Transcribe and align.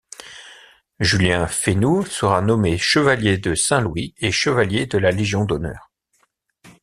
Julien 0.99 1.45
Fénoux 1.45 2.03
sera 2.07 2.41
nommé 2.41 2.79
chevalier 2.79 3.37
de 3.37 3.53
St-Louis 3.53 4.15
et 4.17 4.31
chevalier 4.31 4.87
de 4.87 4.97
la 4.97 5.11
Légion 5.11 5.45
d'honneur. 5.45 5.91